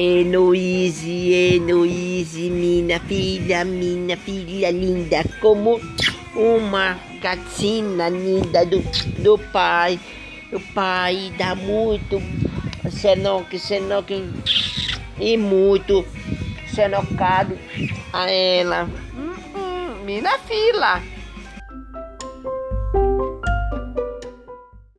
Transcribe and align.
Heloíse, 0.00 1.30
Heloíse, 1.30 2.48
minha 2.48 2.98
filha, 3.00 3.66
minha 3.66 4.16
filha 4.16 4.70
linda, 4.70 5.22
como 5.42 5.78
uma 6.34 6.98
gatinha 7.20 8.08
linda 8.08 8.64
do, 8.64 8.80
do 9.22 9.36
pai. 9.52 10.00
O 10.50 10.58
pai 10.72 11.30
dá 11.36 11.54
muito 11.54 12.18
senoque, 12.90 13.58
senoque 13.58 14.24
e 15.20 15.36
muito 15.36 16.02
senocado 16.74 17.58
a 18.10 18.30
ela. 18.30 18.88
Hum, 19.14 19.34
hum, 19.54 20.04
minha 20.06 20.38
filha. 20.38 21.02